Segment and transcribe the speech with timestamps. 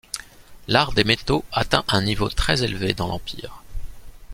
[0.67, 3.61] L’art des métaux atteint un niveau très élevé dans l’empire.